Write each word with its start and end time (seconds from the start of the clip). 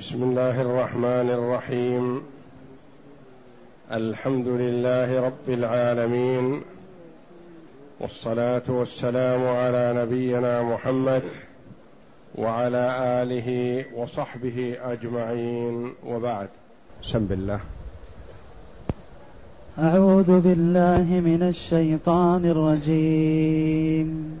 بسم 0.00 0.22
الله 0.22 0.60
الرحمن 0.60 1.30
الرحيم. 1.30 2.22
الحمد 3.92 4.48
لله 4.48 5.20
رب 5.20 5.48
العالمين. 5.48 6.62
والصلاة 8.00 8.62
والسلام 8.68 9.46
على 9.46 9.94
نبينا 9.96 10.62
محمد 10.62 11.22
وعلى 12.34 12.96
آله 13.22 13.84
وصحبه 13.96 14.76
أجمعين. 14.82 15.94
وبعد. 16.06 16.48
سم 17.02 17.26
بالله 17.26 17.60
أعوذ 19.78 20.40
بالله 20.40 21.20
من 21.20 21.42
الشيطان 21.42 22.44
الرجيم. 22.44 24.40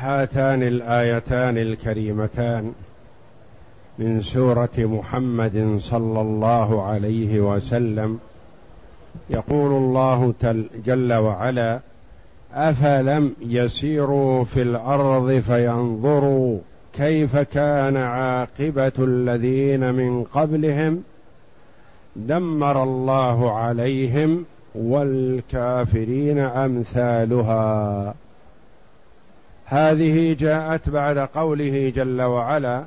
هاتان 0.00 0.62
الآيتان 0.62 1.58
الكريمتان 1.58 2.72
من 3.98 4.22
سورة 4.22 4.70
محمد 4.78 5.76
صلى 5.80 6.20
الله 6.20 6.82
عليه 6.82 7.40
وسلم. 7.40 8.18
يقول 9.30 9.72
الله 9.72 10.34
جل 10.86 11.12
وعلا 11.12 11.80
أفلم 12.54 13.34
يسيروا 13.40 14.44
في 14.44 14.62
الأرض 14.62 15.42
فينظروا 15.46 16.58
كيف 16.92 17.36
كان 17.36 17.96
عاقبة 17.96 18.92
الذين 18.98 19.94
من 19.94 20.24
قبلهم 20.24 21.02
دمر 22.16 22.82
الله 22.82 23.52
عليهم 23.52 24.44
والكافرين 24.74 26.38
أمثالها. 26.38 28.14
هذه 29.66 30.32
جاءت 30.32 30.88
بعد 30.88 31.18
قوله 31.18 31.92
جل 31.96 32.22
وعلا 32.22 32.84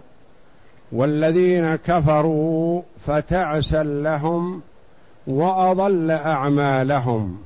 والذين 0.91 1.75
كفروا 1.75 2.81
فتعسا 3.05 3.83
لهم 3.83 4.61
وأضل 5.27 6.11
أعمالهم. 6.11 7.37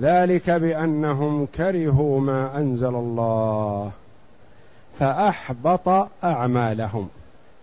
ذلك 0.00 0.50
بأنهم 0.50 1.46
كرهوا 1.46 2.20
ما 2.20 2.58
أنزل 2.58 2.94
الله 2.94 3.90
فأحبط 4.98 6.08
أعمالهم. 6.24 7.08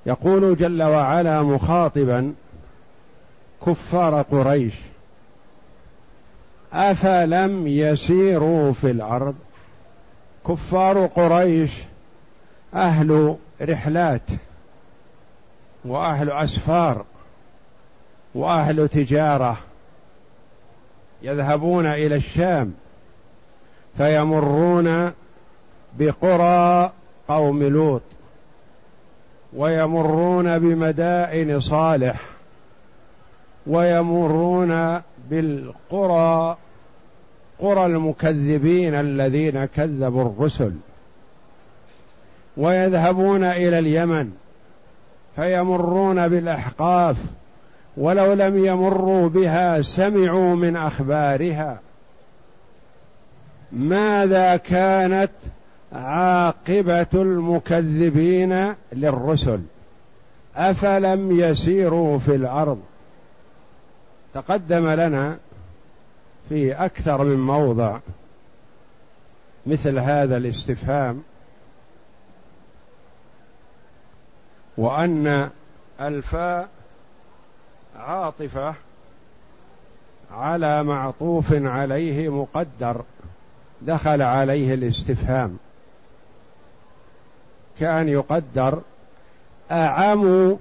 يقول 0.05 0.57
جل 0.57 0.83
وعلا 0.83 1.41
مخاطبا 1.41 2.33
كفار 3.65 4.21
قريش 4.21 4.73
أفلم 6.73 7.67
يسيروا 7.67 8.71
في 8.71 8.91
الأرض؟ 8.91 9.35
كفار 10.47 11.05
قريش 11.05 11.71
أهل 12.73 13.35
رحلات 13.61 14.21
وأهل 15.85 16.31
أسفار 16.31 17.05
وأهل 18.35 18.87
تجارة 18.87 19.57
يذهبون 21.21 21.85
إلى 21.85 22.15
الشام 22.15 22.73
فيمرون 23.97 25.11
بقرى 25.99 26.91
قوم 27.27 27.63
لوط 27.63 28.01
ويمرون 29.53 30.59
بمدائن 30.59 31.59
صالح 31.59 32.21
ويمرون 33.67 35.01
بالقرى 35.29 36.57
قرى 37.59 37.85
المكذبين 37.85 38.95
الذين 38.95 39.65
كذبوا 39.65 40.21
الرسل 40.23 40.73
ويذهبون 42.57 43.43
إلى 43.43 43.79
اليمن 43.79 44.31
فيمرون 45.35 46.27
بالأحقاف 46.27 47.17
ولو 47.97 48.33
لم 48.33 48.65
يمروا 48.65 49.29
بها 49.29 49.81
سمعوا 49.81 50.55
من 50.55 50.75
أخبارها. 50.75 51.79
ماذا 53.71 54.57
كانت 54.57 55.31
عاقبة 55.93 57.07
المكذبين 57.13 58.73
للرسل؟ 58.93 59.59
أفلم 60.55 61.39
يسيروا 61.39 62.17
في 62.17 62.35
الأرض؟ 62.35 62.79
تقدم 64.33 64.89
لنا 64.89 65.37
في 66.49 66.73
أكثر 66.73 67.23
من 67.23 67.39
موضع 67.39 67.99
مثل 69.65 69.99
هذا 69.99 70.37
الاستفهام 70.37 71.23
وأن 74.77 75.49
الفاء 76.01 76.69
عاطفة 77.95 78.75
على 80.31 80.83
معطوف 80.83 81.53
عليه 81.53 82.29
مقدر 82.29 83.03
دخل 83.81 84.21
عليه 84.21 84.73
الاستفهام. 84.73 85.57
كان 87.79 88.09
يقدر 88.09 88.81
أعموا 89.71 90.57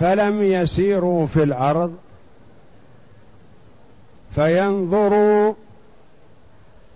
فلم 0.00 0.42
يسيروا 0.42 1.26
في 1.26 1.42
الأرض 1.42 1.96
فينظروا 4.36 5.54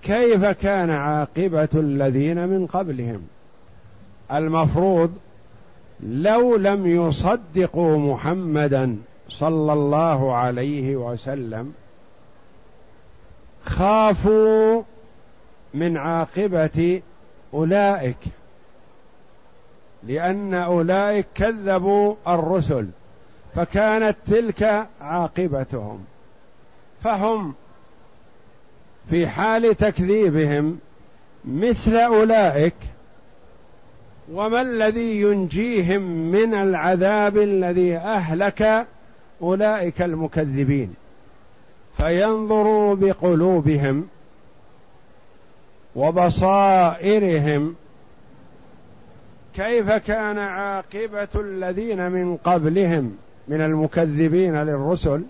كيف 0.03 0.45
كان 0.45 0.91
عاقبة 0.91 1.69
الذين 1.75 2.49
من 2.49 2.67
قبلهم. 2.67 3.27
المفروض 4.33 5.12
لو 6.03 6.56
لم 6.56 6.87
يصدقوا 6.87 7.99
محمدا 7.99 8.97
صلى 9.28 9.73
الله 9.73 10.34
عليه 10.34 10.97
وسلم 10.97 11.73
خافوا 13.65 14.83
من 15.75 15.97
عاقبة 15.97 17.03
أولئك 17.55 18.17
لأن 20.03 20.55
أولئك 20.55 21.27
كذبوا 21.34 22.15
الرسل 22.28 22.89
فكانت 23.55 24.17
تلك 24.27 24.87
عاقبتهم. 25.01 26.05
فهم 27.03 27.55
في 29.11 29.28
حال 29.28 29.75
تكذيبهم 29.75 30.78
مثل 31.44 31.97
أولئك 31.97 32.75
وما 34.33 34.61
الذي 34.61 35.21
ينجيهم 35.21 36.03
من 36.31 36.55
العذاب 36.55 37.37
الذي 37.39 37.97
أهلك 37.97 38.87
أولئك 39.43 40.03
المكذبين. 40.03 40.94
فينظروا 41.97 42.94
بقلوبهم 42.94 44.09
وبصائرهم 45.97 47.75
كيف 49.55 49.93
كان 49.93 50.39
عاقبة 50.39 51.28
الذين 51.34 52.10
من 52.10 52.37
قبلهم 52.37 53.16
من 53.48 53.60
المكذبين 53.60 54.63
للرسل. 54.63 55.22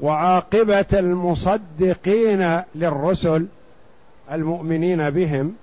وعاقبة 0.00 0.86
المصدقين 0.92 2.62
للرسل 2.74 3.46
المؤمنين 4.32 5.10
بهم 5.10 5.54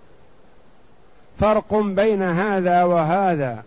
فرق 1.40 1.74
بين 1.76 2.24
هذا 2.24 2.84
وهذا 2.84 3.64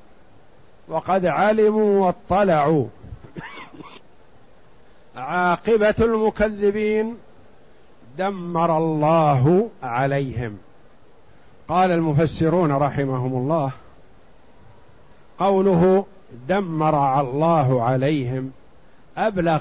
وقد 0.88 1.26
علموا 1.26 2.06
واطلعوا. 2.06 2.87
عاقبة 5.17 5.94
المكذبين 6.00 7.17
دمر 8.19 8.79
الله 8.79 9.69
عليهم. 9.82 10.59
قال 11.69 11.91
المفسرون 11.91 12.73
رحمهم 12.73 13.32
الله 13.32 13.73
قوله 15.38 16.06
دمر 16.49 17.21
الله 17.21 17.82
عليهم 17.82 18.53
أبلغ 19.17 19.61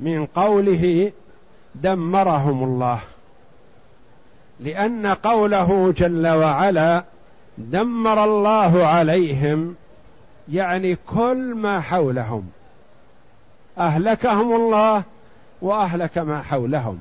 من 0.00 0.26
قوله 0.26 1.12
دمرهم 1.74 2.64
الله. 2.64 3.00
لأن 4.60 5.06
قوله 5.06 5.94
جل 5.96 6.28
وعلا 6.28 7.04
دمر 7.58 8.24
الله 8.24 8.86
عليهم 8.86 9.74
يعني 10.48 10.96
كل 11.06 11.54
ما 11.54 11.80
حولهم. 11.80 12.50
أهلكهم 13.78 14.54
الله 14.54 15.02
وأهلك 15.62 16.18
ما 16.18 16.42
حولهم. 16.42 17.00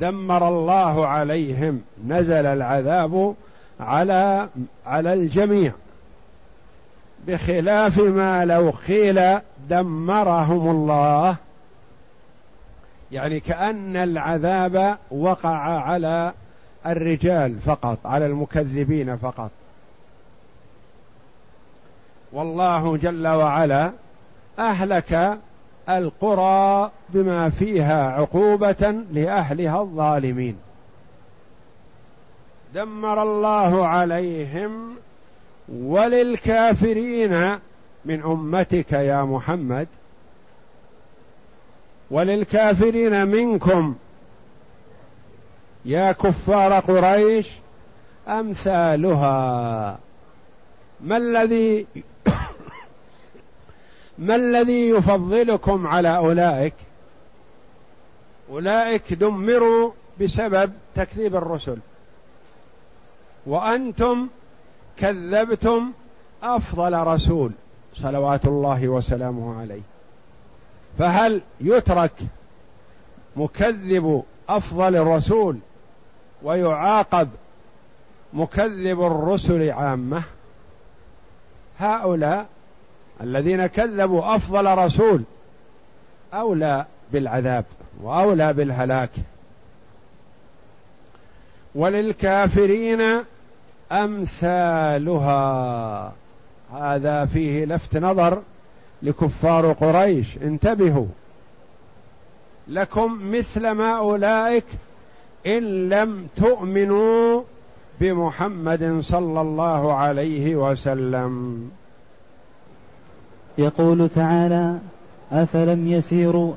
دمر 0.00 0.48
الله 0.48 1.06
عليهم 1.06 1.82
نزل 2.06 2.46
العذاب 2.46 3.34
على 3.80 4.48
على 4.86 5.12
الجميع. 5.12 5.72
بخلاف 7.26 7.98
ما 7.98 8.44
لو 8.44 8.72
قيل 8.88 9.38
دمرهم 9.68 10.70
الله. 10.70 11.36
يعني 13.12 13.40
كأن 13.40 13.96
العذاب 13.96 14.98
وقع 15.10 15.80
على 15.80 16.32
الرجال 16.86 17.58
فقط 17.58 17.98
على 18.04 18.26
المكذبين 18.26 19.16
فقط. 19.16 19.50
والله 22.32 22.96
جل 22.96 23.28
وعلا 23.28 23.92
أهلك 24.58 25.38
القرى 25.88 26.90
بما 27.08 27.50
فيها 27.50 28.10
عقوبة 28.10 29.04
لأهلها 29.12 29.80
الظالمين. 29.80 30.58
دمر 32.74 33.22
الله 33.22 33.86
عليهم 33.86 34.96
وللكافرين 35.72 37.58
من 38.04 38.22
أمتك 38.22 38.92
يا 38.92 39.22
محمد 39.22 39.88
وللكافرين 42.10 43.26
منكم 43.26 43.94
يا 45.84 46.12
كفار 46.12 46.72
قريش 46.72 47.50
أمثالها. 48.28 49.98
ما 51.00 51.16
الذي 51.16 51.86
ما 54.18 54.34
الذي 54.36 54.88
يفضلكم 54.88 55.86
على 55.86 56.16
أولئك؟ 56.16 56.74
أولئك 58.50 59.12
دمروا 59.12 59.92
بسبب 60.20 60.72
تكذيب 60.94 61.36
الرسل. 61.36 61.78
وأنتم 63.46 64.28
كذبتم 64.98 65.92
أفضل 66.42 66.94
رسول 66.94 67.52
صلوات 67.94 68.44
الله 68.44 68.88
وسلامه 68.88 69.60
عليه. 69.60 69.80
فهل 70.98 71.40
يترك 71.60 72.12
مكذب 73.36 74.22
أفضل 74.48 74.96
الرسول 74.96 75.58
ويعاقب 76.42 77.28
مكذب 78.32 79.02
الرسل 79.02 79.70
عامة؟ 79.70 80.22
هؤلاء 81.78 82.46
الذين 83.20 83.66
كذبوا 83.66 84.36
أفضل 84.36 84.78
رسول 84.78 85.22
أولى 86.34 86.86
بالعذاب 87.12 87.64
وأولى 88.02 88.52
بالهلاك. 88.52 89.10
وللكافرين 91.74 93.24
أمثالها. 93.92 95.42
هذا 96.72 97.24
فيه 97.24 97.64
لفت 97.64 97.96
نظر 97.96 98.42
لكفار 99.02 99.72
قريش. 99.72 100.38
انتبهوا. 100.42 101.06
لكم 102.68 103.18
مثل 103.30 103.70
ما 103.70 103.98
أولئك 103.98 104.64
إن 105.46 105.88
لم 105.88 106.26
تؤمنوا 106.36 107.42
بمحمد 108.00 108.98
صلى 109.00 109.40
الله 109.40 109.94
عليه 109.94 110.56
وسلم. 110.56 111.70
يقول 113.58 114.08
تعالى 114.08 114.78
أفلم 115.32 115.86
يسيروا؟ 115.88 116.54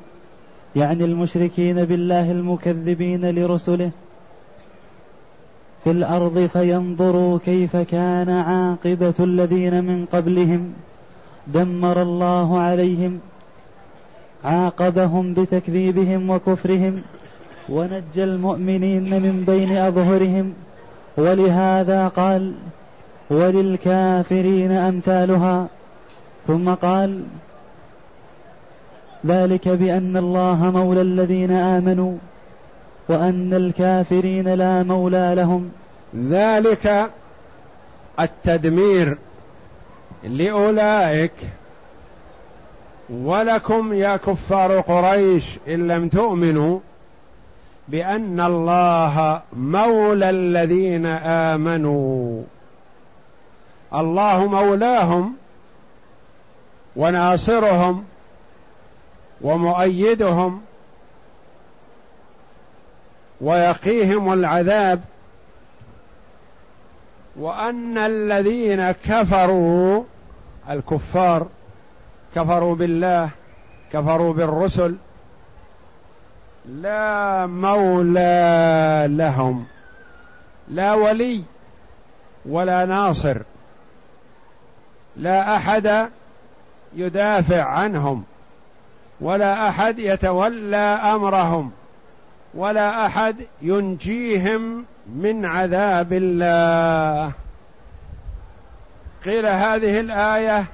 يعني 0.76 1.04
المشركين 1.04 1.84
بالله 1.84 2.30
المكذبين 2.30 3.30
لرسله 3.30 3.90
في 5.84 5.90
الأرض 5.90 6.50
فينظروا 6.52 7.38
كيف 7.44 7.76
كان 7.76 8.28
عاقبة 8.30 9.14
الذين 9.20 9.84
من 9.84 10.06
قبلهم. 10.06 10.72
دمر 11.46 12.02
الله 12.02 12.58
عليهم 12.58 13.18
عاقبهم 14.44 15.34
بتكذيبهم 15.34 16.30
وكفرهم 16.30 17.02
ونجى 17.68 18.24
المؤمنين 18.24 19.22
من 19.22 19.44
بين 19.46 19.76
أظهرهم. 19.76 20.52
ولهذا 21.16 22.08
قال 22.08 22.52
وللكافرين 23.30 24.72
أمثالها 24.72 25.66
ثم 26.46 26.74
قال 26.74 27.22
ذلك 29.26 29.68
بأن 29.68 30.16
الله 30.16 30.70
مولى 30.70 31.00
الذين 31.00 31.50
آمنوا 31.50 32.14
وأن 33.12 33.54
الكافرين 33.54 34.54
لا 34.54 34.82
مولى 34.82 35.32
لهم. 35.36 35.70
ذلك 36.28 37.10
التدمير 38.20 39.18
لأولئك. 40.24 41.32
ولكم 43.10 43.92
يا 43.92 44.16
كفار 44.16 44.80
قريش 44.80 45.44
إن 45.68 45.88
لم 45.88 46.08
تؤمنوا 46.08 46.78
بأن 47.88 48.40
الله 48.40 49.42
مولى 49.52 50.30
الذين 50.30 51.06
آمنوا. 51.06 52.42
الله 53.94 54.46
مولاهم 54.46 55.32
وناصرهم 56.96 58.04
ومؤيدهم 59.42 60.60
ويقيهم 63.42 64.32
العذاب 64.32 65.00
وأن 67.36 67.98
الذين 67.98 68.90
كفروا 68.90 70.04
الكفار 70.70 71.46
كفروا 72.34 72.74
بالله 72.74 73.30
كفروا 73.92 74.32
بالرسل 74.32 74.96
لا 76.68 77.46
مولى 77.46 79.06
لهم 79.10 79.64
لا 80.68 80.94
ولي 80.94 81.42
ولا 82.46 82.84
ناصر 82.84 83.38
لا 85.16 85.56
أحد 85.56 86.08
يدافع 86.94 87.62
عنهم 87.62 88.24
ولا 89.20 89.68
أحد 89.68 89.98
يتولى 89.98 90.76
أمرهم. 90.76 91.72
ولا 92.54 93.06
أحد 93.06 93.36
ينجيهم 93.62 94.84
من 95.06 95.44
عذاب 95.44 96.12
الله. 96.12 97.32
قيل 99.24 99.46
هذه 99.46 100.00
الآية 100.00 100.66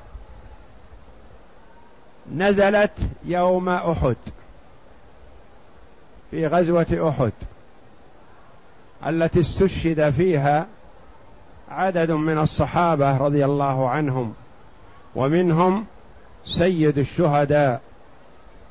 نزلت 2.34 2.92
يوم 3.24 3.68
أحد. 3.68 4.16
في 6.30 6.46
غزوة 6.46 7.08
أحد. 7.08 7.32
التي 9.06 9.40
استشهد 9.40 10.10
فيها 10.10 10.66
عدد 11.70 12.10
من 12.10 12.38
الصحابة 12.38 13.16
رضي 13.16 13.44
الله 13.44 13.88
عنهم. 13.88 14.34
ومنهم 15.16 15.86
سيد 16.44 16.98
الشهداء 16.98 17.80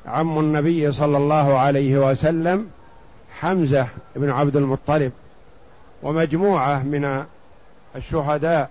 عم 0.06 0.38
النبي 0.38 0.92
صلى 0.92 1.16
الله 1.16 1.58
عليه 1.58 2.10
وسلم 2.10 2.70
حمزة 3.40 3.88
بن 4.16 4.30
عبد 4.30 4.56
المطلب 4.56 5.12
ومجموعة 6.02 6.82
من 6.82 7.24
الشهداء 7.96 8.70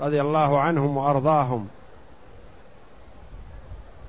رضي 0.00 0.20
الله 0.20 0.60
عنهم 0.60 0.96
وأرضاهم. 0.96 1.68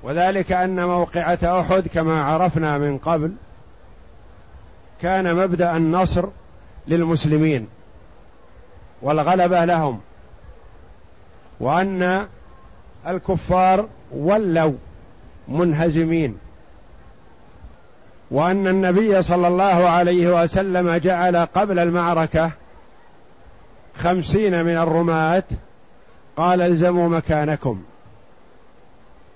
وذلك 0.04 0.52
أن 0.52 0.88
موقعة 0.88 1.60
أحد 1.62 1.88
كما 1.88 2.24
عرفنا 2.24 2.78
من 2.78 2.98
قبل 2.98 3.34
كان 5.02 5.36
مبدأ 5.36 5.78
النصر 5.78 6.28
للمسلمين 6.88 7.68
والغلبة 9.02 9.66
لهم 9.66 10.02
وأن 11.60 12.28
الكفار 13.08 13.88
ولوا 14.12 14.74
منهزمين. 15.48 16.38
وأن 18.32 18.68
النبي 18.68 19.22
صلى 19.22 19.48
الله 19.48 19.90
عليه 19.90 20.44
وسلم 20.44 20.96
جعل 20.96 21.38
قبل 21.38 21.80
المعركة 21.80 22.52
خمسين 23.98 24.66
من 24.66 24.78
الرماة 24.78 25.44
قال 26.38 26.62
الزموا 26.62 27.10
مكانكم. 27.10 27.84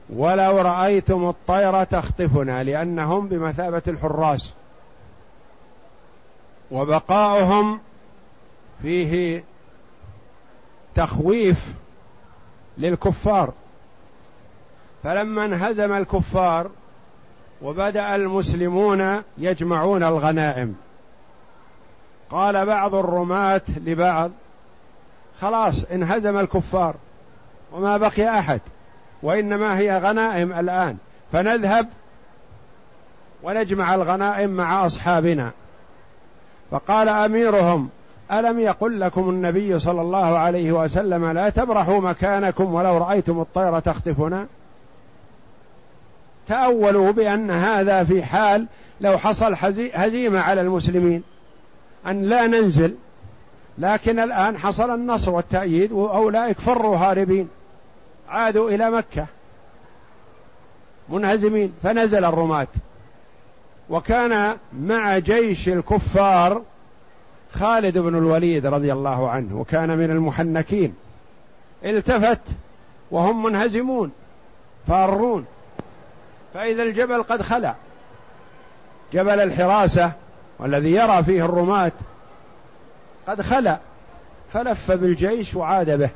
ولو 0.10 0.58
رأيتم 0.58 1.30
الطير 1.30 1.84
تخطفنا 1.84 2.64
لأنهم 2.64 3.28
بمثابة 3.28 3.82
الحراس 3.88 4.54
وبقاؤهم 6.72 7.80
فيه 8.82 9.44
تخويف 10.96 11.74
للكفار. 12.78 13.54
فلما 15.04 15.46
انهزم 15.46 15.94
الكفار 15.94 16.70
وبدأ 17.64 18.16
المسلمون 18.16 19.22
يجمعون 19.38 20.04
الغنائم. 20.04 20.76
قال 22.30 22.66
بعض 22.66 22.96
الرماة 22.96 23.62
لبعض 23.78 24.32
خلاص 25.40 25.84
انهزم 25.84 26.40
الكفار 26.40 26.96
وما 27.72 27.98
بقي 27.98 28.40
أحد 28.40 28.62
وإنما 29.24 29.78
هي 29.78 29.98
غنائم 29.98 30.54
الآن 30.54 30.98
فنذهب 31.32 31.88
ونجمع 33.44 33.96
الغنائم 33.96 34.50
مع 34.50 34.86
أصحابنا. 34.86 35.52
فقال 36.72 37.10
أميرهم 37.10 37.90
ألم 38.32 38.60
يقل 38.60 39.00
لكم 39.00 39.30
النبي 39.30 39.80
صلى 39.80 40.02
الله 40.02 40.38
عليه 40.38 40.72
وسلم 40.72 41.26
لا 41.26 41.50
تبرحوا 41.50 42.02
مكانكم 42.02 42.74
ولو 42.74 42.98
رأيتم 42.98 43.42
الطير 43.42 43.80
تخطفنا؟ 43.80 44.48
تأولوا 46.48 47.12
بأن 47.12 47.52
هذا 47.52 48.04
في 48.04 48.24
حال 48.24 48.66
لو 49.02 49.18
حصل 49.18 49.56
هزيمة 49.94 50.40
على 50.40 50.62
المسلمين. 50.62 51.24
أن 52.08 52.24
لا 52.24 52.48
ننزل. 52.48 52.96
لكن 53.78 54.20
الآن 54.20 54.58
حصل 54.58 54.94
النصر 54.94 55.32
والتأييد 55.32 55.92
وأولئك 55.92 56.60
فروا 56.60 56.98
هاربين. 56.98 57.50
عادوا 58.30 58.70
إلى 58.70 58.92
مكة. 58.92 59.26
منهزمين. 61.10 61.74
فنزل 61.84 62.26
الرماة. 62.26 62.68
وكان 63.90 64.58
مع 64.80 65.18
جيش 65.18 65.70
الكفار 65.70 66.62
خالد 67.52 67.98
بن 67.98 68.18
الوليد 68.18 68.66
رضي 68.66 68.94
الله 68.94 69.30
عنه 69.30 69.60
وكان 69.60 69.98
من 69.98 70.12
المحنكين. 70.12 70.96
التفت 71.86 72.42
وهم 73.12 73.44
منهزمون 73.44 74.12
فارون. 74.88 75.46
فإذا 76.54 76.84
الجبل 76.84 77.24
قد 77.24 77.42
خلع 77.42 77.76
جبل 79.14 79.40
الحراسة 79.40 80.12
والذي 80.60 80.92
يرى 80.92 81.24
فيه 81.24 81.46
الرماة 81.46 81.92
قد 83.28 83.42
خلع 83.42 83.80
فلف 84.54 84.92
بالجيش 84.92 85.56
وعاد 85.56 85.90
به. 86.00 86.10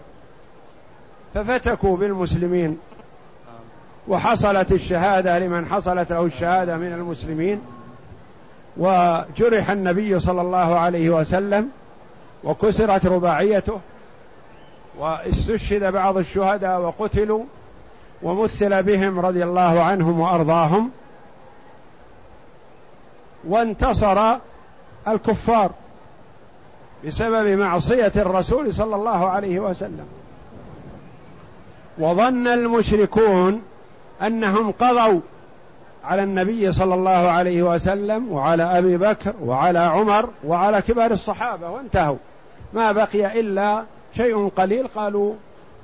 ففتكوا 1.34 1.98
بالمسلمين. 1.98 2.80
وحصلت 4.08 4.72
الشهادة 4.72 5.40
لمن 5.40 5.66
حصلت 5.66 6.12
له 6.12 6.26
الشهادة 6.26 6.78
من 6.78 6.94
المسلمين. 6.94 7.62
وجرح 8.78 9.70
النبي 9.70 10.20
صلى 10.20 10.42
الله 10.42 10.80
عليه 10.80 11.10
وسلم 11.10 11.70
وكسرت 12.44 13.06
رباعيته. 13.06 13.80
واستشهد 14.98 15.94
بعض 15.94 16.18
الشهداء 16.18 16.82
وقتلوا. 16.82 17.44
ومثل 18.24 18.84
بهم 18.84 19.20
رضي 19.20 19.44
الله 19.44 19.84
عنهم 19.84 20.20
وأرضاهم 20.20 20.90
وانتصر 23.48 24.38
الكفار 25.08 25.72
بسبب 27.06 27.60
معصية 27.60 28.12
الرسول 28.16 28.74
صلى 28.74 28.96
الله 28.96 29.30
عليه 29.30 29.60
وسلم. 29.60 30.06
وظن 31.98 32.48
المشركون 32.48 33.62
أنهم 34.22 34.72
قضوا 34.72 35.20
على 36.04 36.24
النبي 36.24 36.72
صلى 36.72 36.96
الله 36.96 37.10
عليه 37.12 37.64
وسلم 37.64 38.32
وعلى 38.32 38.64
أبي 38.64 38.98
بكر 38.98 39.34
وعلى 39.44 39.80
عمر 39.80 40.30
وعلى 40.46 40.82
كبار 40.82 41.12
الصحابة 41.12 41.70
وانتهوا. 41.70 42.18
ما 42.74 42.92
بقي 42.92 43.40
إلا 43.40 43.84
شيء 44.16 44.48
قليل 44.48 44.88
قالوا 44.88 45.34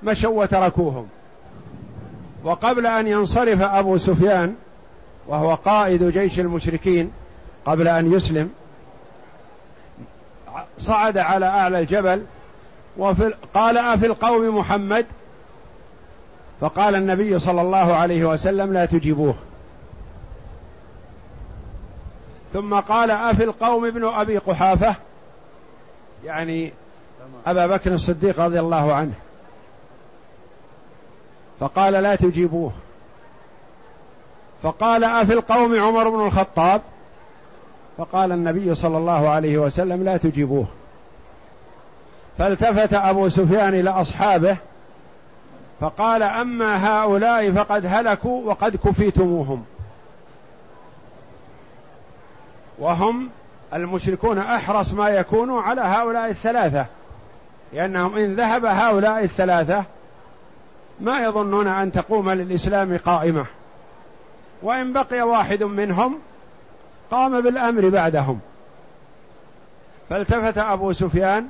مشوا 0.03 0.43
وتركوهم. 0.43 1.07
وقبل 2.43 2.88
أن 2.88 3.07
ينصرف 3.07 3.62
أبو 3.62 3.97
سفيان 3.97 4.55
وهو 5.27 5.55
قائد 5.55 6.03
جيش 6.03 6.39
المشركين 6.39 7.12
قبل 7.65 7.88
أن 7.88 8.13
يسلم 8.13 8.50
صعد 10.77 11.17
على 11.17 11.45
أعلى 11.45 11.79
الجبل 11.79 12.25
وفي 12.97 13.33
قال 13.53 13.77
افي 13.77 14.05
القوم 14.05 14.57
محمد؟ 14.57 15.05
فقال 16.62 16.95
النبي 16.95 17.39
صلى 17.39 17.62
الله 17.62 17.95
عليه 17.95 18.25
وسلم 18.25 18.73
لا 18.73 18.85
تجيبوه. 18.85 19.35
ثم 22.53 22.73
قال 22.73 23.12
أفي 23.12 23.43
القوم 23.43 23.85
ابن 23.85 24.05
أبي 24.05 24.38
قحافة؟ 24.38 24.95
يعني 26.25 26.73
أبا 27.45 27.67
بكر 27.67 27.93
الصديق 27.93 28.39
رضي 28.39 28.59
الله 28.59 28.93
عنه. 28.93 29.13
فقال 31.63 31.93
لا 31.93 32.15
تجيبوه. 32.15 32.72
فقال 34.63 35.03
أفي 35.03 35.34
القوم 35.34 35.79
عمر 35.79 36.10
بن 36.10 36.25
الخطاب؟ 36.25 36.82
فقال 37.98 38.32
النبي 38.32 38.75
صلى 38.75 38.98
الله 38.98 39.29
عليه 39.29 39.58
وسلم 39.58 40.03
لا 40.03 40.17
تجيبوه. 40.17 40.65
فالتفت 42.38 42.93
أبو 42.93 43.29
سفيان 43.29 43.74
إلى 43.74 43.89
أصحابه 43.89 44.58
فقال 45.79 46.24
أما 46.24 46.88
هؤلاء 46.88 47.51
فقد 47.51 47.86
هلكوا 47.86 48.46
وقد 48.46 48.75
كفيتموهم. 48.75 49.65
وهم 52.79 53.29
المشركون 53.74 54.38
أحرص 54.38 54.93
ما 54.93 55.10
يكونوا 55.10 55.62
على 55.62 55.82
هؤلاء 55.82 56.29
الثلاثة 56.29 56.86
لأنهم 57.74 58.17
إن 58.17 58.36
ذهب 58.36 58.65
هؤلاء 58.65 59.24
الثلاثة 59.24 59.84
ما 61.00 61.19
يظنون 61.19 61.67
أن 61.67 61.91
تقوم 61.91 62.29
للإسلام 62.29 62.97
قائمة. 62.97 63.45
وإن 64.62 64.93
بقي 64.93 65.21
واحد 65.21 65.63
منهم 65.63 66.19
قام 67.12 67.41
بالأمر 67.41 67.89
بعدهم. 67.89 68.39
فالتفت 70.09 70.57
أبو 70.57 70.93
سفيان 70.93 71.47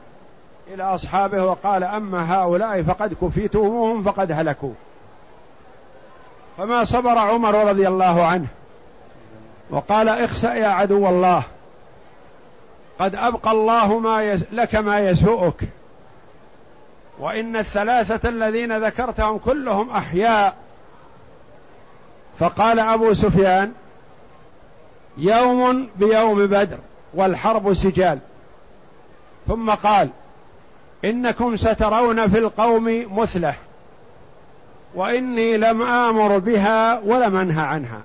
إلى 0.73 0.83
أصحابه 0.83 1.43
وقال 1.43 1.83
أما 1.83 2.35
هؤلاء 2.35 2.83
فقد 2.83 3.13
كفيتموهم 3.21 4.03
فقد 4.03 4.31
هلكوا. 4.31 4.73
فما 6.57 6.83
صبر 6.83 7.17
عمر 7.17 7.69
رضي 7.69 7.87
الله 7.87 8.25
عنه. 8.25 8.47
وقال 9.69 10.09
اخسأ 10.09 10.53
يا 10.53 10.67
عدو 10.67 11.09
الله. 11.09 11.43
قد 12.99 13.15
أبقى 13.15 13.51
الله 13.51 13.99
ما 13.99 14.23
يس 14.23 14.45
لك 14.51 14.75
ما 14.75 14.99
يسوءك. 14.99 15.63
وإن 17.19 17.55
الثلاثة 17.55 18.29
الذين 18.29 18.85
ذكرتهم 18.85 19.37
كلهم 19.37 19.89
أحياء. 19.89 20.55
فقال 22.39 22.79
أبو 22.79 23.13
سفيان 23.13 23.71
يوم 25.17 25.89
بيوم 25.95 26.45
بدر 26.45 26.77
والحرب 27.13 27.73
سجال. 27.73 28.19
ثم 29.47 29.69
قال 29.69 30.09
إنكم 31.05 31.55
سترون 31.55 32.27
في 32.27 32.37
القوم 32.37 33.05
مثله 33.19 33.55
وإني 34.95 35.57
لم 35.57 35.81
آمر 35.81 36.37
بها 36.37 36.99
ولم 36.99 37.35
أنهى 37.35 37.65
عنها. 37.65 38.01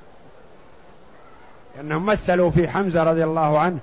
لأنهم 1.77 2.07
مثلوا 2.07 2.50
في 2.50 2.69
حمزة 2.69 3.03
رضي 3.03 3.25
الله 3.25 3.59
عنه 3.59 3.79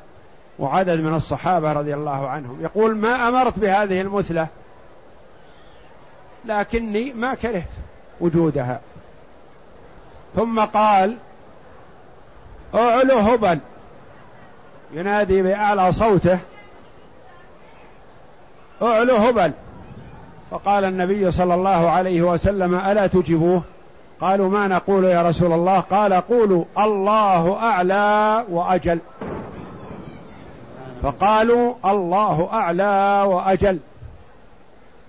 وعدد 0.60 1.00
من 1.00 1.13
الصحابة 1.13 1.74
رضي 1.74 1.94
الله 1.94 2.29
عنهم. 2.29 2.62
يقول 2.62 2.96
ما 2.96 3.27
أمرت 3.27 3.60
بهذه 3.60 4.01
المثلة؟ 4.01 4.48
لكني 6.45 7.13
ما 7.13 7.33
كرهت 7.33 7.63
وجودها. 8.21 8.79
ثم 10.35 10.59
قال 10.59 11.17
اعلو 12.75 13.17
هبل. 13.17 13.59
ينادي 14.93 15.41
باعلى 15.41 15.91
صوته 15.91 16.39
اعلو 18.81 19.15
هبل. 19.15 19.51
فقال 20.51 20.83
النبي 20.83 21.31
صلى 21.31 21.53
الله 21.53 21.89
عليه 21.89 22.21
وسلم 22.21 22.75
ألا 22.75 23.07
تجيبوه؟ 23.07 23.61
قالوا 24.21 24.49
ما 24.49 24.67
نقول 24.67 25.03
يا 25.03 25.29
رسول 25.29 25.53
الله؟ 25.53 25.79
قال 25.79 26.13
قولوا 26.13 26.65
الله 26.79 27.57
أعلى 27.63 28.45
وأجل. 28.49 28.99
فقالوا 31.03 31.73
الله 31.85 32.49
أعلى 32.53 33.23
وأجل. 33.27 33.79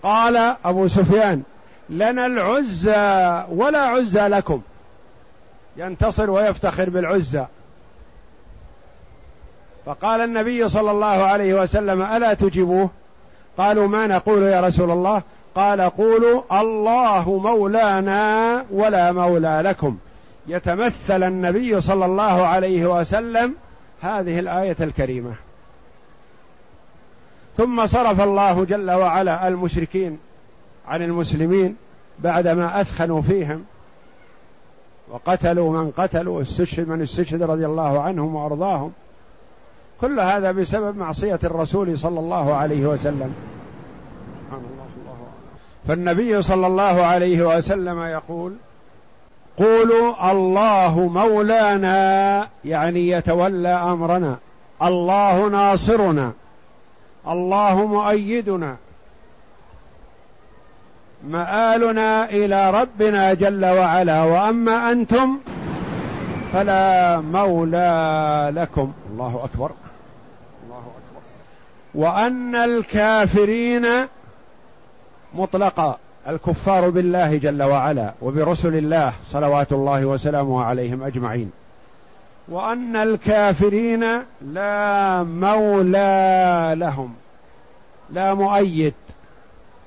قال 0.06 0.56
أبو 0.64 0.88
سفيان 0.88 1.42
لنا 1.90 2.26
العزى 2.26 3.44
ولا 3.48 3.78
عزى 3.78 4.28
لكم. 4.28 4.60
ينتصر 5.76 6.30
ويفتخر 6.30 6.90
بالعزى. 6.90 7.46
فقال 9.86 10.20
النبي 10.20 10.68
صلى 10.68 10.90
الله 10.90 11.06
عليه 11.06 11.62
وسلم 11.62 12.02
ألا 12.02 12.34
تجيبوه؟ 12.34 12.90
قالوا 13.58 13.86
ما 13.86 14.06
نقول 14.06 14.42
يا 14.42 14.60
رسول 14.60 14.90
الله. 14.90 15.22
قال 15.54 15.80
قولوا 15.80 16.60
الله 16.60 17.38
مولانا 17.38 18.64
ولا 18.70 19.12
مولى 19.12 19.60
لكم. 19.64 19.98
يتمثل 20.46 21.22
النبي 21.22 21.80
صلى 21.80 22.04
الله 22.04 22.46
عليه 22.46 22.86
وسلم 22.86 23.54
هذه 24.00 24.38
الآية 24.38 24.76
الكريمة. 24.80 25.45
ثم 27.56 27.86
صرف 27.86 28.20
الله 28.20 28.64
جل 28.64 28.90
وعلا 28.90 29.48
المشركين 29.48 30.18
عن 30.88 31.02
المسلمين 31.02 31.76
بعدما 32.18 32.80
أثخنوا 32.80 33.20
فيهم 33.20 33.64
وقتلوا 35.10 35.72
من 35.72 35.90
قتلوا 35.90 36.38
واستشهد 36.38 36.88
من 36.88 37.02
استشهد 37.02 37.42
رضي 37.42 37.66
الله 37.66 38.02
عنهم 38.02 38.34
وأرضاهم. 38.34 38.92
كل 40.00 40.20
هذا 40.20 40.52
بسبب 40.52 40.96
معصية 40.96 41.38
الرسول 41.44 41.98
صلى 41.98 42.20
الله 42.20 42.54
عليه 42.54 42.86
وسلم. 42.86 43.34
سبحان 44.44 44.60
الله 44.60 44.86
الله 44.96 45.16
فالنبي 45.88 46.42
صلى 46.42 46.66
الله 46.66 47.04
عليه 47.04 47.56
وسلم 47.56 48.02
يقول 48.02 48.54
قولوا 49.58 50.32
الله 50.32 51.00
مولانا 51.00 52.48
يعني 52.64 53.08
يتولى 53.08 53.68
أمرنا 53.68 54.38
الله 54.82 55.48
ناصرنا 55.48 56.32
الله 57.28 57.86
مؤيدنا 57.86 58.76
مآلنا 61.28 62.30
إلى 62.30 62.70
ربنا 62.70 63.34
جل 63.34 63.64
وعلا 63.64 64.22
وأما 64.22 64.92
أنتم 64.92 65.38
فلا 66.52 67.20
مولى 67.20 68.52
لكم. 68.54 68.92
الله 69.12 69.40
أكبر. 69.44 69.70
الله 70.64 70.78
أكبر. 70.78 71.20
وأن 71.94 72.54
الكافرين 72.54 73.86
مطلقا 75.34 75.98
الكفار 76.28 76.90
بالله 76.90 77.36
جل 77.36 77.62
وعلا 77.62 78.12
وبرسل 78.22 78.76
الله 78.76 79.12
صلوات 79.32 79.72
الله 79.72 80.06
وسلامه 80.06 80.64
عليهم 80.64 81.02
أجمعين. 81.02 81.50
وأن 82.48 82.96
الكافرين 82.96 84.04
لا 84.42 85.22
مولى 85.22 86.74
لهم 86.76 87.14
لا 88.10 88.34
مؤيد 88.34 88.94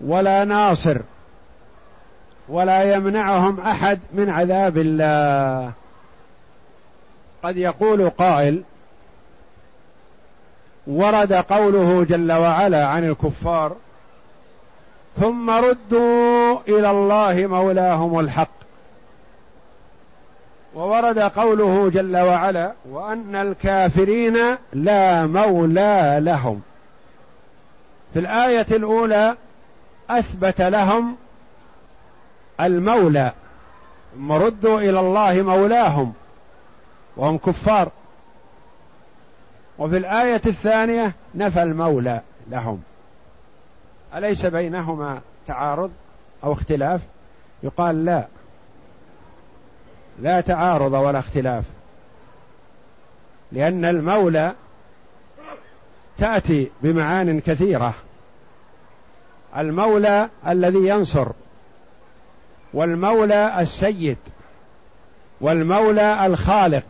ولا 0.01 0.43
ناصر 0.43 0.97
ولا 2.49 2.93
يمنعهم 2.93 3.59
أحد 3.59 3.99
من 4.13 4.29
عذاب 4.29 4.77
الله. 4.77 5.71
قد 7.43 7.57
يقول 7.57 8.09
قائل 8.09 8.63
ورد 10.87 11.33
قوله 11.33 12.03
جل 12.03 12.31
وعلا 12.31 12.87
عن 12.87 13.09
الكفار 13.09 13.75
ثم 15.17 15.49
ردوا 15.49 16.57
إلى 16.67 16.91
الله 16.91 17.47
مولاهم 17.47 18.19
الحق 18.19 18.58
وورد 20.75 21.19
قوله 21.19 21.89
جل 21.89 22.17
وعلا 22.17 22.73
وأن 22.89 23.35
الكافرين 23.35 24.37
لا 24.73 25.25
مولى 25.25 26.19
لهم. 26.21 26.61
في 28.13 28.19
الآية 28.19 28.65
الأولى 28.71 29.35
أثبت 30.09 30.61
لهم 30.61 31.15
المولى 32.61 33.31
ثم 34.15 34.31
ردوا 34.31 34.79
إلى 34.79 34.99
الله 34.99 35.41
مولاهم 35.41 36.13
وهم 37.17 37.37
كفار. 37.37 37.91
وفي 39.77 39.97
الآية 39.97 40.41
الثانية 40.45 41.13
نفى 41.35 41.63
المولى 41.63 42.21
لهم. 42.49 42.81
أليس 44.15 44.45
بينهما 44.45 45.21
تعارض 45.47 45.91
أو 46.43 46.53
اختلاف؟ 46.53 47.01
يقال 47.63 48.05
لا. 48.05 48.27
لا 50.21 50.41
تعارض 50.41 50.93
ولا 50.93 51.19
اختلاف. 51.19 51.63
لأن 53.51 53.85
المولى 53.85 54.53
تأتي 56.17 56.71
بمعان 56.81 57.39
كثيرة. 57.39 57.93
المولى 59.57 60.29
الذي 60.47 60.87
ينصر 60.87 61.27
والمولى 62.73 63.61
السيد 63.61 64.17
والمولى 65.41 66.25
الخالق 66.25 66.85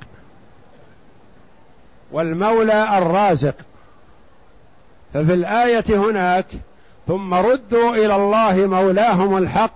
والمولى 2.11 2.97
الرازق. 2.97 3.55
ففي 5.13 5.33
الآية 5.33 5.85
هناك 5.89 6.45
ثم 7.07 7.33
ردوا 7.33 7.95
إلى 7.95 8.15
الله 8.15 8.65
مولاهم 8.65 9.37
الحق 9.37 9.73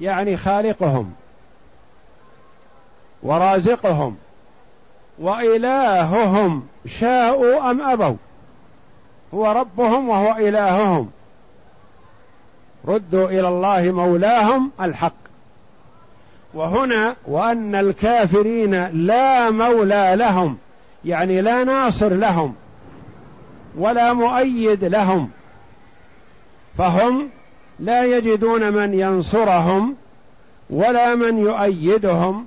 يعني 0.00 0.36
خالقهم. 0.36 1.12
ورازقهم 3.22 4.16
وإلههم 5.18 6.62
شاءوا 6.86 7.70
أم 7.70 7.80
أبوا 7.80 8.16
هو 9.34 9.52
ربهم 9.52 10.08
وهو 10.08 10.36
إلههم 10.36 11.10
ردوا 12.88 13.28
إلى 13.28 13.48
الله 13.48 13.90
مولاهم 13.90 14.70
الحق 14.80 15.12
وهنا 16.54 17.16
وأن 17.26 17.74
الكافرين 17.74 18.86
لا 19.06 19.50
مولى 19.50 20.12
لهم 20.16 20.56
يعني 21.04 21.40
لا 21.40 21.64
ناصر 21.64 22.08
لهم 22.08 22.54
ولا 23.78 24.12
مؤيد 24.12 24.84
لهم 24.84 25.30
فهم 26.78 27.28
لا 27.80 28.04
يجدون 28.04 28.72
من 28.72 28.94
ينصرهم 28.94 29.96
ولا 30.70 31.14
من 31.14 31.38
يؤيدهم 31.38 32.46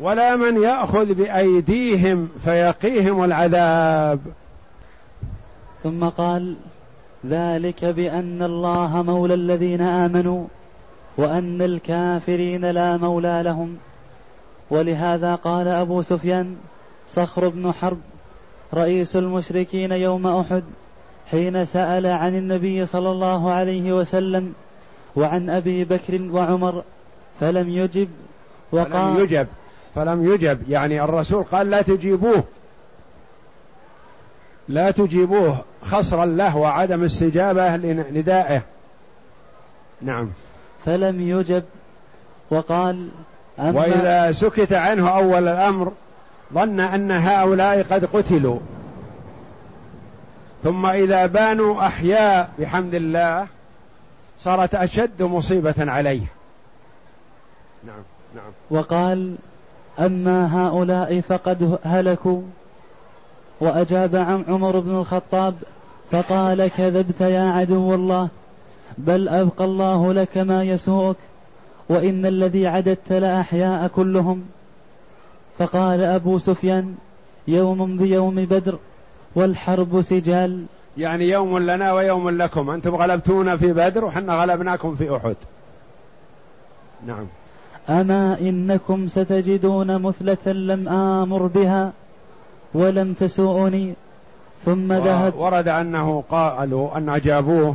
ولا 0.00 0.36
من 0.36 0.62
يأخذ 0.62 1.14
بأيديهم 1.14 2.28
فيقيهم 2.44 3.24
العذاب. 3.24 4.20
ثم 5.82 6.04
قال 6.04 6.56
ذلك 7.26 7.84
بأن 7.84 8.42
الله 8.42 9.02
مولى 9.02 9.34
الذين 9.34 9.80
آمنوا 9.80 10.46
وأن 11.16 11.62
الكافرين 11.62 12.64
لا 12.70 12.96
مولى 12.96 13.42
لهم. 13.44 13.76
ولهذا 14.70 15.34
قال 15.34 15.68
أبو 15.68 16.02
سفيان 16.02 16.56
صخر 17.06 17.48
بن 17.48 17.72
حرب 17.72 17.98
رئيس 18.74 19.16
المشركين 19.16 19.92
يوم 19.92 20.26
أحد 20.26 20.62
حين 21.30 21.64
سأل 21.64 22.06
عن 22.06 22.34
النبي 22.34 22.86
صلى 22.86 23.10
الله 23.10 23.50
عليه 23.52 23.92
وسلم 23.92 24.52
وعن 25.16 25.50
أبي 25.50 25.84
بكر 25.84 26.22
وعمر 26.22 26.82
فلم 27.40 27.68
يجب 27.68 28.08
وقال 28.72 28.90
فلم 28.90 29.20
يجب. 29.20 29.46
فلم 29.96 30.32
يجب. 30.34 30.70
يعني 30.70 31.04
الرسول 31.04 31.44
قال 31.44 31.70
لا 31.70 31.82
تجيبوه. 31.82 32.44
لا 34.68 34.90
تجيبوه 34.90 35.56
خصرا 35.82 36.26
له 36.26 36.56
وعدم 36.56 37.04
استجابة 37.04 37.76
لندائه 37.76 38.62
نعم. 40.02 40.30
فلم 40.84 41.20
يجب. 41.20 41.64
وقال 42.50 43.08
أما 43.58 43.80
وإذا 43.80 44.32
سكت 44.32 44.72
عنه 44.72 45.08
أول 45.08 45.48
الأمر 45.48 45.92
ظن 46.54 46.80
أن 46.80 47.10
هؤلاء 47.10 47.82
قد 47.82 48.04
قتلوا. 48.04 48.58
ثم 50.64 50.86
إذا 50.86 51.26
بانوا 51.26 51.86
أحياء 51.86 52.50
بحمد 52.58 52.94
الله 52.94 53.46
صارت 54.40 54.74
أشد 54.74 55.22
مصيبة 55.22 55.74
عليه. 55.78 56.26
نعم 57.86 58.02
نعم. 58.34 58.52
وقال 58.70 59.36
أما 59.98 60.66
هؤلاء 60.66 61.20
فقد 61.20 61.78
هلكوا. 61.84 62.42
وأجاب 63.60 64.16
عن 64.16 64.44
عمر 64.48 64.80
بن 64.80 64.90
الخطاب 64.90 65.54
فقال 66.10 66.68
كذبت 66.68 67.20
يا 67.20 67.50
عدو 67.50 67.94
الله 67.94 68.28
بل 68.98 69.28
أبقى 69.28 69.64
الله 69.64 70.12
لك 70.12 70.38
ما 70.38 70.62
يسوءك 70.62 71.16
وإن 71.88 72.26
الذي 72.26 72.66
عددت 72.66 73.12
لأحياء 73.12 73.88
كلهم. 73.88 74.44
فقال 75.58 76.00
أبو 76.00 76.38
سفيان 76.38 76.94
يوم 77.48 77.96
بيوم 77.96 78.34
بدر 78.34 78.78
والحرب 79.34 80.00
سجال. 80.02 80.64
يعني 80.98 81.28
يوم 81.28 81.58
لنا 81.58 81.92
ويوم 81.92 82.30
لكم 82.30 82.70
أنتم 82.70 82.94
غلبتونا 82.94 83.56
في 83.56 83.72
بدر 83.72 84.04
وحنا 84.04 84.34
غلبناكم 84.34 84.96
في 84.96 85.16
أحد. 85.16 85.36
نعم. 87.06 87.26
أما 87.88 88.40
إنكم 88.40 89.08
ستجدون 89.08 90.02
مثلة 90.02 90.52
لم 90.52 90.88
آمر 90.88 91.46
بها 91.46 91.92
ولم 92.74 93.12
تسوءني 93.12 93.94
ثم 94.64 94.92
ذهب 94.92 95.36
ورد 95.36 95.68
أنه 95.68 96.24
قالوا 96.30 96.96
أن 96.96 97.08
أجابوه 97.08 97.74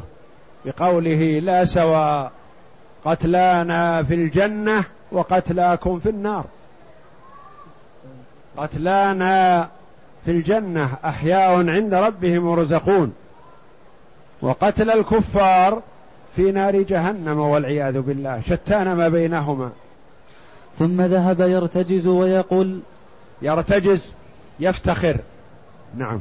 بقوله 0.66 1.40
لا 1.40 1.66
سواء 1.66 2.32
قتلانا 3.06 4.04
في 4.04 4.14
الجنة 4.14 4.86
وقتلاكم 5.12 6.00
في 6.00 6.10
النار. 6.10 6.46
قتلانا 8.58 9.68
في 10.26 10.32
الجنة 10.32 10.90
أحياء 11.06 11.70
عند 11.70 11.94
ربهم 11.94 12.52
يرزقون 12.52 13.14
وقتل 14.42 14.92
الكفار 14.92 15.82
في 16.36 16.52
نار 16.52 16.82
جهنم 16.82 17.40
والعياذ 17.40 18.02
بالله 18.02 18.42
شتان 18.42 18.94
ما 18.94 19.08
بينهما. 19.08 19.70
ثم 20.80 21.02
ذهب 21.02 21.42
يرتجز 21.42 22.08
ويقول 22.08 22.80
يرتجز 23.42 24.16
يفتخر. 24.60 25.18
نعم. 25.98 26.20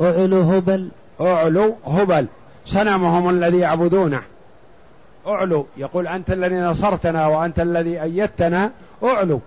أعلو 0.00 0.40
هبل. 0.40 0.90
اعلوا 1.20 1.74
هبل. 1.86 2.26
صنمهم 2.66 3.30
الذي 3.30 3.58
يعبدونه. 3.58 4.22
اعلوا 5.26 5.64
يقول 5.76 6.06
أنت 6.06 6.30
الذي 6.30 6.54
نصرتنا 6.54 7.26
وأنت 7.26 7.60
الذي 7.60 8.02
أيدتنا. 8.02 8.70
اعلوا 9.04 9.40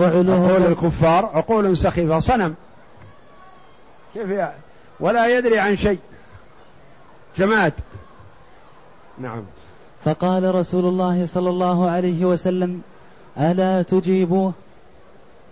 اعلوا 0.00 0.34
عقول 0.34 0.66
الكفار 0.66 1.30
عقول 1.34 1.76
سخيفة. 1.76 2.18
صنم. 2.18 2.54
كيف 4.14 4.28
يعني 4.28 4.54
ولا 5.00 5.38
يدري 5.38 5.58
عن 5.58 5.76
شيء. 5.76 5.98
جماد. 7.36 7.72
نعم. 9.18 9.42
فقال 10.04 10.54
رسول 10.54 10.84
الله 10.84 11.26
صلى 11.26 11.50
الله 11.50 11.90
عليه 11.90 12.24
وسلم 12.24 12.80
ألا 13.38 13.82
تجيبوه؟ 13.82 14.52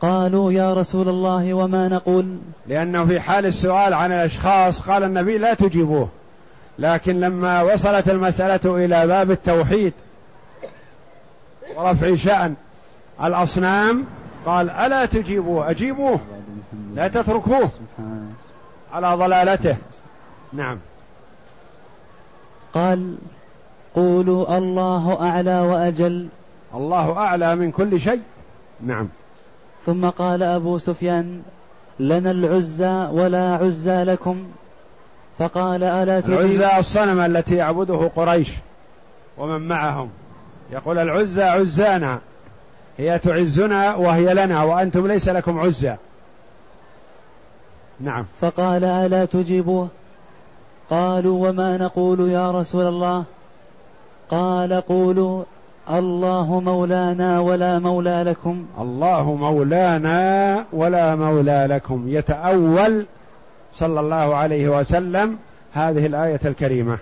قالوا 0.00 0.52
يا 0.52 0.74
رسول 0.74 1.08
الله 1.08 1.54
وما 1.54 1.88
نقول؟ 1.88 2.38
لأنه 2.66 3.06
في 3.06 3.20
حال 3.20 3.46
السؤال 3.46 3.94
عن 3.94 4.12
الأشخاص 4.12 4.80
قال 4.80 5.04
النبي 5.04 5.38
لا 5.38 5.54
تجيبوه. 5.54 6.08
لكن 6.78 7.20
لما 7.20 7.62
وصلت 7.62 8.10
المسألة 8.10 8.84
إلى 8.84 9.06
باب 9.06 9.30
التوحيد 9.30 9.92
ورفع 11.76 12.14
شأن 12.14 12.54
الأصنام 13.24 14.04
قال 14.46 14.70
ألا 14.70 15.06
تجيبوه؟ 15.06 15.70
أجيبوه. 15.70 16.20
لا 16.94 17.08
تتركوه. 17.08 17.70
على 18.92 19.14
ضلالته. 19.14 19.76
نعم. 20.52 20.78
قال 22.74 23.16
قولوا 23.94 24.58
الله 24.58 25.18
أعلى 25.20 25.60
وأجل. 25.60 26.28
الله 26.74 27.18
أعلى 27.18 27.56
من 27.56 27.70
كل 27.70 28.00
شيء. 28.00 28.20
نعم. 28.80 29.08
ثم 29.86 30.08
قال 30.08 30.42
أبو 30.42 30.78
سفيان 30.78 31.42
لنا 32.00 32.30
العزى 32.30 33.08
ولا 33.12 33.54
عزى 33.54 34.04
لكم. 34.04 34.44
فقال 35.38 35.82
ألا 35.82 36.20
تجيب 36.20 36.38
العزى 36.38 36.78
الصنم 36.78 37.20
التي 37.20 37.56
يعبده 37.56 38.10
قريش 38.16 38.50
ومن 39.38 39.68
معهم. 39.68 40.10
يقول 40.72 40.98
العزى 40.98 41.42
عزانا. 41.42 42.18
هي 42.98 43.18
تعزنا 43.18 43.94
وهي 43.94 44.34
لنا 44.34 44.62
وأنتم 44.62 45.06
ليس 45.06 45.28
لكم 45.28 45.60
عزى 45.60 45.96
نعم. 48.00 48.26
فقال 48.40 48.84
ألا 48.84 49.24
تجيبوه؟ 49.24 49.88
قالوا 50.90 51.48
وما 51.48 51.76
نقول 51.76 52.30
يا 52.30 52.50
رسول 52.50 52.86
الله؟ 52.86 53.24
قال 54.30 54.72
قولوا 54.72 55.44
الله 55.90 56.60
مولانا 56.60 57.40
ولا 57.40 57.78
مولى 57.78 58.22
لكم. 58.26 58.66
الله 58.80 59.34
مولانا 59.34 60.64
ولا 60.72 61.16
مولى 61.16 61.66
لكم. 61.70 62.04
يتأول 62.08 63.06
صلى 63.74 64.00
الله 64.00 64.36
عليه 64.36 64.78
وسلم 64.78 65.38
هذه 65.72 66.06
الآية 66.06 66.40
الكريمة. 66.44 66.98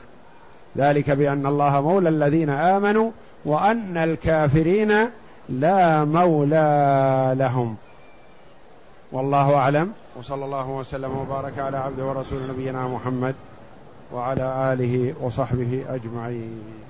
ذلك 0.77 1.11
بأن 1.11 1.47
الله 1.47 1.81
مولى 1.81 2.09
الذين 2.09 2.51
آمنوا 2.51 3.11
وأن 3.45 3.97
الكافرين 3.97 4.93
لا 5.49 6.05
مولى 6.05 7.35
لهم. 7.39 7.77
والله 9.13 9.55
أعلم. 9.55 9.93
وصلى 10.19 10.45
الله 10.45 10.69
وسلم 10.69 11.11
وبارك 11.19 11.59
على 11.59 11.77
عبده 11.77 12.05
ورسول 12.05 12.39
نبينا 12.51 12.89
محمد 12.89 13.35
وعلى 14.15 14.73
آله 14.73 15.15
وصحبه 15.23 15.85
أجمعين. 15.89 16.88